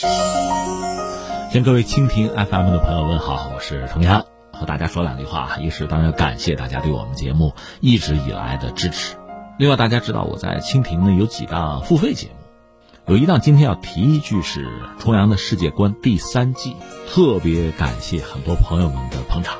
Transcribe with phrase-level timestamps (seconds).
[0.00, 5.56] 向各位蜻蜓 FM 的朋友问好，我是重阳，和大家说两句话。
[5.60, 9.16] 一是当然要感谢大家对我们节目一直以来的支持。
[9.58, 14.66] 另外，大家知道我在蜻蜓呢有几档付费节目，有一档今天要提一句是
[15.00, 16.76] 《重阳的世界观》第三季，
[17.08, 19.56] 特别感谢很多朋友们的捧场。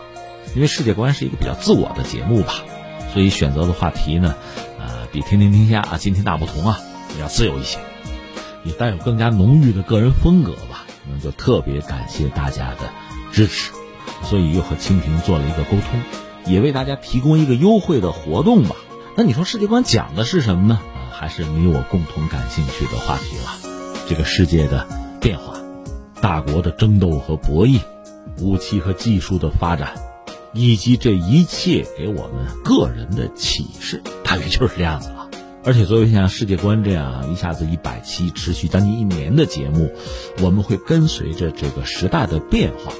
[0.55, 2.55] 因为世界观是一个比较自我的节目吧，
[3.12, 4.36] 所以选择的话题呢，
[4.79, 6.79] 呃，比天天天下啊、今天大不同啊
[7.20, 7.80] 要自由一些，
[8.72, 10.86] 带有更加浓郁的个人风格吧。
[11.10, 12.90] 那就特别感谢大家的
[13.32, 13.72] 支持，
[14.24, 16.00] 所以又和蜻蜓做了一个沟通，
[16.45, 18.76] 也为大家提供一个优惠的活动吧。
[19.16, 20.78] 那你说世界观讲的是什么呢？
[21.10, 23.59] 还是你我共同感兴趣的话题了。
[24.09, 24.87] 这个世界的
[25.20, 25.59] 变化，
[26.20, 27.80] 大国的争斗和博弈，
[28.40, 29.95] 武器和技术的发展，
[30.52, 35.10] 以及这一切给我们个人的启示，大约就是这样子。
[35.68, 39.92] 而且作为像世界观这样一下子一百期持续将近一年的节目，
[40.40, 42.95] 我们会跟随着这个时代的变化，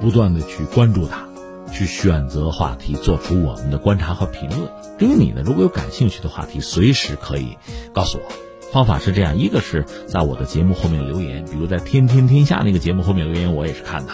[0.00, 1.28] 不断的去关注它，
[1.70, 4.62] 去选择话题，做出我们的观察和评论。
[4.98, 7.58] 至于你呢，如果有感兴趣的话题，随时可以
[7.92, 8.24] 告诉我。
[8.72, 14.12] 方法是这样：一个是在我的节目后面留言，比如在《天天天下》那个节目后面留言，我也是看的。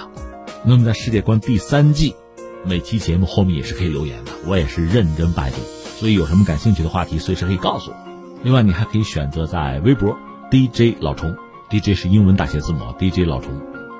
[0.64, 2.16] 那么在世界观第三季，
[2.64, 5.79] 每期节目后面也是可以留言的，我也是认真拜读。
[6.00, 7.96] 所以有什么感兴趣的话题，随时可以告诉我。
[8.42, 10.16] 另外，你还可以选择在微博
[10.50, 11.36] DJ 老虫
[11.68, 13.52] ，DJ 是英文大写字母，DJ 老虫，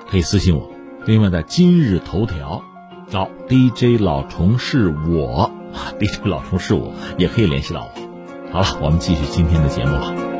[0.09, 0.67] 可以私信我。
[1.05, 2.63] 另外，在今日头条
[3.07, 5.51] 找 DJ 老虫是我，
[6.01, 8.51] DJ 老虫是我，也可以联系到我。
[8.51, 10.30] 好了，我们继续今天的节目吧。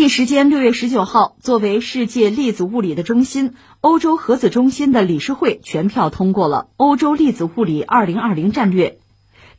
[0.00, 8.98] 地时间六月十九号，作为世界粒子物理的中心，欧洲核子中心的理事会全票通过了欧洲粒子物理二零二零战略。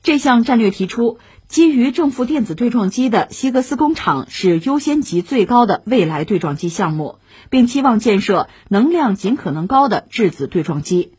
[0.02, 7.19] 这项战略提出，基于正负电子对撞机的希格斯工厂是优先级最高的未来对撞机项目，
[7.51, 11.13] 并期望建设能量尽可能高的质子对撞机。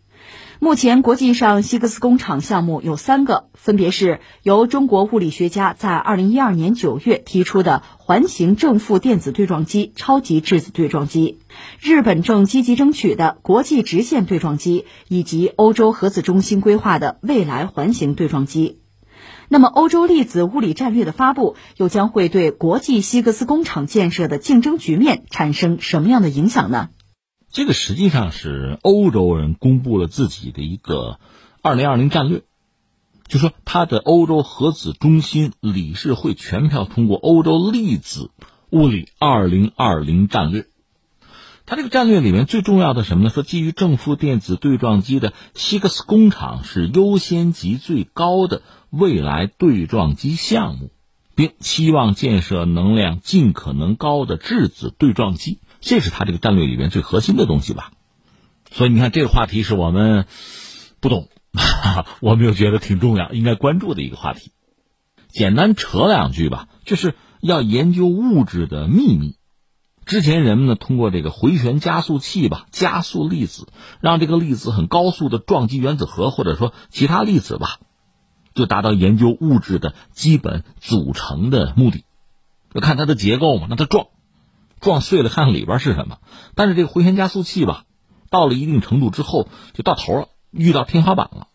[0.65, 11.41] 目前，国际上希格斯工厂项目有三个，分别是由中国物理学家在二零一二年九月提出的环形正负电子对撞机超级质子对撞机，
[11.81, 18.79] 日本正积极争取的国际直线对撞机，以及欧洲核子中心规划的未来环形对撞机。
[19.49, 26.91] 那么，欧洲粒子物理战略的发布又将会对国际希格斯工厂建设的竞争局面产生什么样的影响呢？
[27.53, 31.19] 这个实际上是欧洲人公布了自己的一个
[31.61, 32.45] 二零二零战略，
[33.29, 38.31] 就说他的欧洲核子中心理事会全票通过欧洲粒子
[38.71, 40.65] 物理二零二零战略。
[41.67, 43.31] 他这个战略里面最重要的什么呢？
[43.31, 50.91] 说基于正负电子对撞机的希格斯工厂是优先级最高的未来对撞机项目，
[51.35, 55.59] 并期望建设能量尽可能高的质子对撞机。
[55.82, 57.93] 这是他这个战略里面最核心的东西吧，
[58.70, 60.26] 所以你看这个话题是我们
[61.00, 61.28] 不懂，
[62.22, 64.53] 我们又觉得挺重要，应该关注的一个话题。
[65.28, 69.37] 简单扯两句吧，就是要研究物质的秘密。
[70.04, 73.66] 之前人们呢通过这个回旋加速器吧，加速粒子，
[74.00, 77.81] 让这个粒子很高速的撞击原子核或者说其他粒子吧，
[78.54, 82.04] 就达到研究物质的基本组成的目的。
[82.72, 84.06] 要看它的结构嘛，让它撞。
[84.82, 86.19] 撞碎了，看看里边是什么。
[86.54, 87.84] 但是这个回旋加速器吧，
[88.28, 91.47] 到了一定程度之后就到头了，遇到天花板了，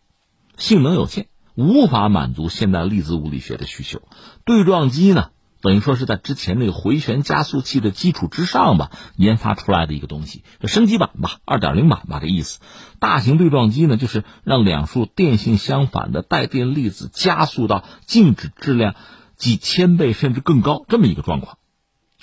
[0.58, 4.02] 性能有限，无法满足现代粒子物理学的需求。
[4.46, 12.60] 对撞机呢，等于说是在之前那个回旋加速器的基础之上吧，研发出来的一个东西，升级版吧，二点零版吧，这意思。
[13.00, 18.96] 大型对撞机呢，就是让两束电性相反的带电粒子加速到静止质量
[19.36, 21.58] 几千倍甚至更高这么一个状况，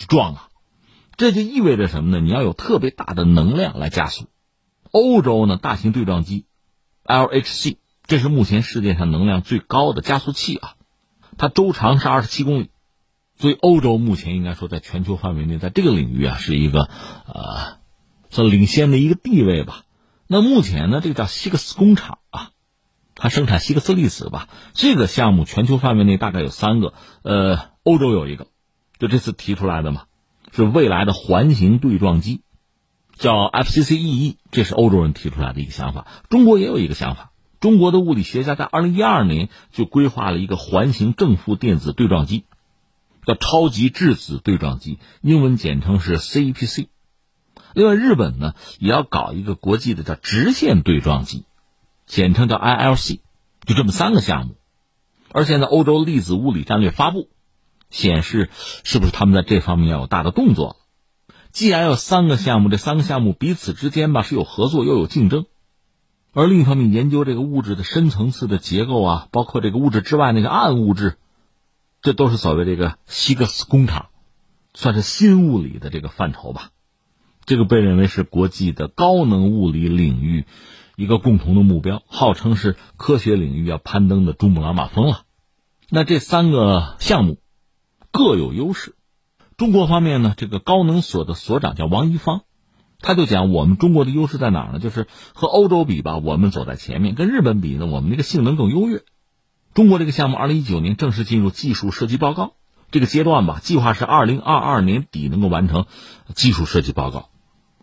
[0.09, 0.49] 撞啊！
[1.17, 2.21] 这就意味着什么呢？
[2.21, 4.27] 你要有特别大的能量来加速。
[4.91, 6.47] 欧洲呢，大型对撞机
[7.05, 7.77] LHC，
[8.07, 10.75] 这是目前世界上能量最高的加速器啊。
[11.37, 12.71] 它周长是二十七公里，
[13.37, 16.89] 所以欧洲目前应该说在全球范围内，在这个领域啊，是一个
[17.27, 17.79] 呃，
[18.31, 19.83] 算领先的一个地位吧。
[20.27, 22.51] 那目前呢，这个叫希克斯工厂啊，
[23.15, 24.49] 它生产希克斯粒子吧。
[24.73, 28.47] 这个项目全球范围内大概有三个，呃，欧洲有一个，
[28.99, 30.05] 就这次提出来的嘛。
[30.55, 32.43] 是未来的环形对撞机，
[33.17, 36.07] 叫 FCCEE，这是欧洲人提出来的一个想法。
[36.31, 42.45] 中国也有一个想法，中国的物理学家在二零一二年就规划了一个环形正负电子对撞机，
[43.27, 46.87] 叫超级质子对撞机，英文简称是 CEPC。
[47.75, 51.47] 另外，日本呢也要搞一个国际的叫直线对撞机，
[52.07, 53.19] 简称叫 ILC，
[53.67, 54.55] 就这么三个项目。
[55.33, 57.29] 而现在欧洲粒子物理战略发布
[57.95, 58.51] 显示，
[58.83, 60.77] 是不是他们在这方面要有大的动作？
[61.53, 65.47] 既然有三个项目，这三个项目彼此之间吧是有合作又有竞争。
[66.33, 71.17] 而另一方面，研究这个物质的深层次的结构啊，包括这个物质之外那个暗物质，
[72.03, 74.07] 这都是所谓这个希格斯工厂，
[74.75, 76.71] 算是新物理的这个范畴吧。
[77.45, 80.47] 这个被认为是国际的高能物理领域
[80.97, 85.23] 一个共同的目标，号称是科学领域要攀登的珠穆朗玛峰了。
[85.89, 87.39] 那这三个项目
[88.15, 88.95] 各有优势。
[89.57, 92.43] 中国方面呢，这个高能所的所长叫王一方，
[93.01, 94.79] 他就讲我们中国的优势在哪儿呢？
[94.79, 99.03] 就是和欧洲比吧，我们走在前面；跟日本比呢，我们这个性能更优越。
[99.75, 102.53] 中国这个项目，二零一九年正式进入技术设计报告
[102.93, 105.87] 这个阶段吧，计划是二零二二年底能够完成
[106.37, 107.31] 技术设计报告。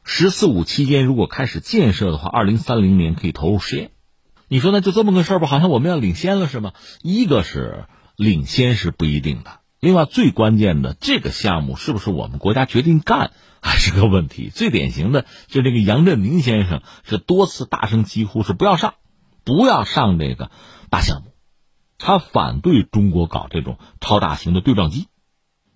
[0.05, 3.91] 十四五期间，如果开始建设的话，二零三零年可以投入试验。
[4.47, 5.47] 你说那就这么个事儿吧？
[5.47, 6.71] 好像我们要领先了是吗？
[7.01, 7.85] 一个是
[8.15, 13.31] 领先是不一定的，另外最关键的这个项目是不是我们国家决定干
[13.61, 14.49] 还是个问题。
[14.49, 18.93] 最典型的就这个杨振宁先生是多次大声疾呼是不要上，
[19.43, 20.51] 不要上这个
[20.89, 21.33] 大项目，
[21.97, 25.07] 他反对中国搞这种超大型的对撞机。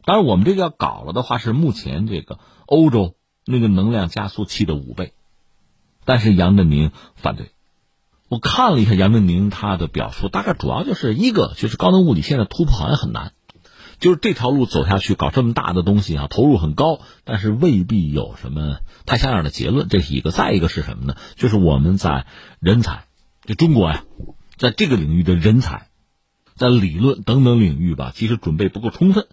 [0.06, 3.16] 当然，我们这个要搞了的话，是目前这个欧洲。
[3.48, 5.14] 那个能量加速器的五倍，
[6.04, 7.52] 但是杨振宁反对。
[8.28, 13.34] 我看了一下杨振宁他的表述，大概主要就是一个，就是高能物理现在突破好像很难，
[14.00, 19.88] 就是这条路走下去搞这么大的东西啊，投入很高，但是未必有什么太像样的结论。
[19.88, 20.32] 这是一个。
[20.32, 21.16] 再一个是什么呢？
[21.36, 22.26] 就是我们在
[22.60, 23.06] 人才，
[23.46, 24.04] 就中国呀，
[24.58, 25.88] 在这个领域的人才，
[26.56, 29.28] 在理论等等领域吧，其实准备不够充分。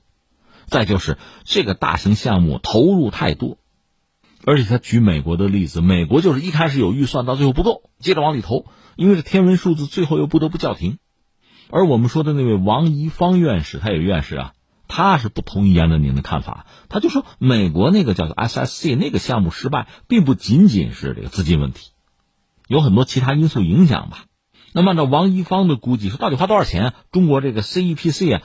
[0.67, 3.59] 再就是这个大型项目投入太多。
[4.45, 8.67] 而且他举美国的例子，美国就是一开始有预算，到最后不够，接着往里投，
[8.97, 10.99] 因为这天文数字，最后又不得不叫停。
[11.73, 14.53] 而我们说的那位王贻芳院士，他也院士啊，
[14.89, 21.93] 他是不同意杨振宁的看法，他就说美国那个叫做 SSC 那个项目失败，并不仅仅是这个资金问题，
[22.69, 24.27] 有很多其他因素影响吧。
[24.75, 26.93] 那么按照王贻芳的估计，说到底花多少钱？
[27.11, 28.43] 中国这个 CEPC 啊。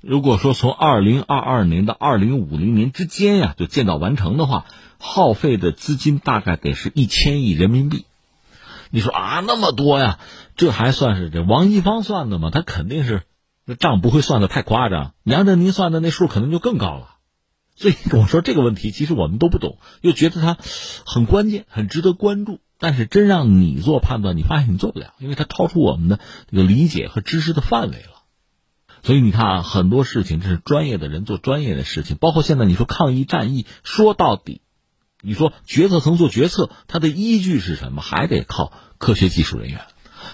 [0.00, 4.66] 如果说从二零二二年到二零五零年之间呀，就建造完成的话，
[4.98, 8.04] 耗费的资金大概得是一千亿人民币。
[8.92, 10.18] 你说啊，那么多呀？
[10.54, 12.50] 这还算是这王一方算的吗？
[12.50, 13.22] 他肯定是，
[13.66, 15.14] 这账不会算的太夸张。
[15.24, 17.08] 杨振宁算的那数可能就更高了。
[17.74, 20.58] 所以我说这个问题，其实我们都不懂，又觉得它
[21.06, 22.60] 很关键、很值得关注。
[22.78, 26.18] 但是真让你做判断，你发现你做不了，因为它超出我们的
[26.50, 28.24] 这个理解和知识的范围了。
[29.04, 34.61] 所以你看啊，很多事情这是专业的人做专业的事情，包括现在你说抗疫战役，说到底，
[35.22, 38.02] 你说决策层做决策，它的依据是什么？
[38.02, 39.80] 还得靠科学技术人员，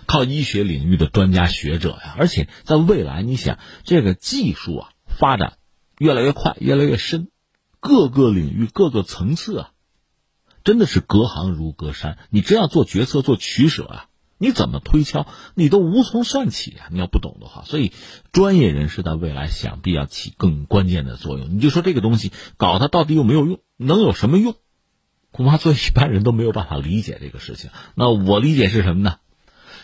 [0.06, 2.16] 靠医学领域的专家学者呀。
[2.16, 5.58] 而且在未来，你想这个技术啊发展
[5.98, 7.28] 越来越快，越来越深，
[7.80, 9.70] 各个领域各个层次啊，
[10.64, 12.18] 真的是隔行如隔山。
[12.30, 14.04] 你真要做决策做取舍啊。
[14.40, 15.26] 你怎么推敲，
[15.56, 16.86] 你都无从算起啊！
[16.92, 17.92] 你要不懂的话，所以
[18.30, 21.56] 专业人士在未来想必要起更关键的作用。
[21.56, 24.54] 你就说这个东西搞它到底有没有用，能有什么用？
[25.38, 27.70] 恐怕作为一般人都没有办法理解这个事情。
[27.94, 29.18] 那我理解是什么呢？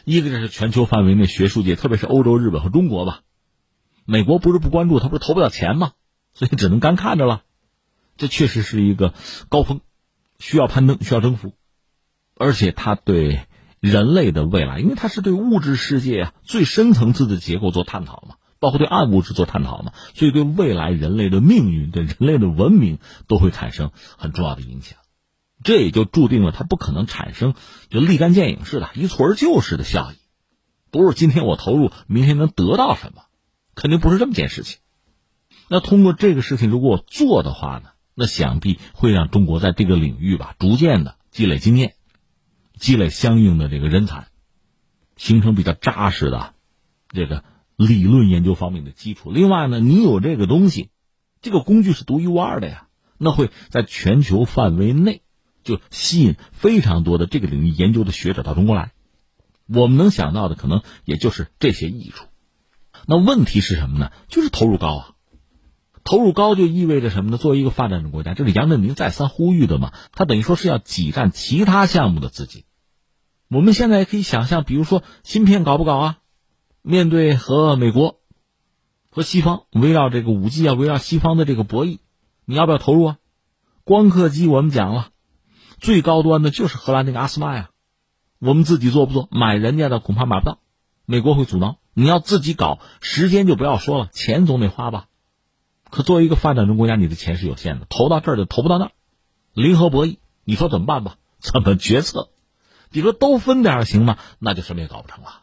[0.05, 3.21] 一个就是全球范围内学术界，特别是欧洲、日本和中国吧。
[4.05, 5.93] 美国不是不关注，他不是投不了钱吗？
[6.35, 7.43] 所以只能干看着了。
[8.17, 9.15] 这确实是一个
[9.49, 9.81] 高峰，
[10.39, 11.53] 需要攀登，需要征服，
[12.37, 13.47] 而且他对。
[13.81, 24.97] 人类的未来，因为它是对物质世界啊最深层次的结构做探讨嘛，包括对暗物质做探讨嘛，所以对未来人类的命运、对人类的文明都会产生很重要的影响。
[25.65, 27.55] 这也就注定了它不可能产生
[27.89, 30.17] 就立竿见影似的、一蹴而就式的效益，
[30.93, 33.23] 不是今天我投入，明天能得到什么，
[33.75, 34.79] 肯定不是这么件事情。
[35.69, 41.95] 那通过这个事情，如果我做的话呢，那想必会让中国在这个领域吧，逐渐的积累经验。
[42.77, 44.27] 积累相应的这个人才，
[45.17, 46.55] 形成比较扎实的
[47.09, 47.45] 这个
[47.77, 49.31] 理论研究方面的基础。
[49.31, 50.91] 另外呢，你有这个东西，
[51.41, 55.23] 这个工具是独一无二的呀，那会在全球范围内
[55.65, 58.93] 就吸引非常多的这个领域研究的学者到中国来。
[59.67, 62.27] 我们能想到的可能也就是这些益处。
[63.07, 64.13] 那问题是什么呢？
[64.29, 65.11] 就是投入高啊。
[66.05, 67.39] 投入高就意味着什么呢？
[67.39, 69.93] 作为一个发展中国家，这是杨振宁再三呼吁的嘛。
[70.13, 72.65] 他等于说是要挤占其他项目的资金。
[73.49, 76.19] 我们现在也可以想象，比如说芯片搞不搞啊？
[76.83, 78.21] 面对和美国、
[79.09, 82.01] 和西方围绕这个五 G 啊，围绕西方的这个博弈，
[82.45, 83.19] 你要不要投入啊？
[83.85, 85.09] 光刻机我们讲了，
[85.85, 87.71] 最高端的就是荷兰那个阿斯麦啊，
[88.39, 89.29] 我们自己做不做？
[89.31, 90.59] 买人家的恐怕买不到，
[91.05, 91.77] 美国会阻挠。
[91.93, 95.09] 你要自己搞，时间就不要说了，钱总得花吧。
[95.91, 98.93] 可作为一个发展中国家，你的钱是有限的，投到这儿就投不到那儿，
[99.53, 101.19] 零和博弈，你说怎么办吧？
[101.39, 102.31] 怎么决策？
[102.91, 104.17] 你说都分点行吗？
[104.39, 105.43] 那就什么也搞不成了，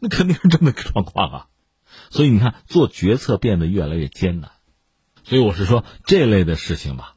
[0.00, 1.46] 那肯定是这么个状况啊。
[2.08, 4.50] 所以你看，做决策变得越来越艰难。
[5.24, 7.16] 所以我是说，这类的事情吧，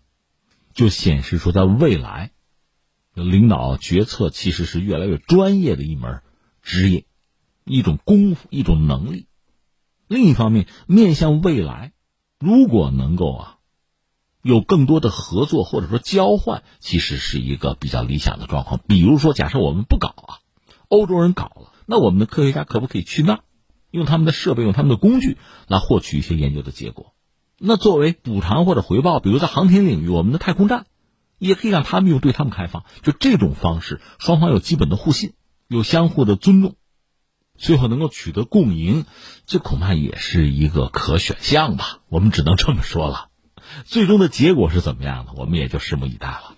[0.73, 2.31] 就显示出在未来，
[3.13, 6.21] 领导决策其实是越来越专业的一门
[6.61, 7.05] 职业，
[7.65, 9.27] 一种功夫，一种能力。
[10.07, 11.93] 另一方面，面向未来，
[12.39, 13.57] 如果能够啊，
[14.41, 18.79] 有更多的合作或者说交换，其实是一个比较理想的状况。
[18.87, 20.39] 比如说，假设我们不搞啊，
[20.87, 23.39] 欧洲人搞了，那我们的科学家可不可以去那儿，
[23.89, 25.37] 用他们的设备，用他们的工具
[25.67, 27.13] 来获取一些研究的结果？
[27.57, 30.87] 那作为补偿或者回报，比如在航天领域，我们的太空站
[31.41, 32.85] 也可以让他们用，对他们开放。
[33.01, 35.33] 就这种方式，双方有基本的互信，
[35.67, 36.75] 有相互的尊重，
[37.57, 39.05] 最后能够取得共赢，
[39.47, 42.01] 这恐怕也是一个可选项吧。
[42.09, 43.29] 我们只能这么说了。
[43.85, 46.53] 最终的结果是怎么样的，我们也就拭目以待了。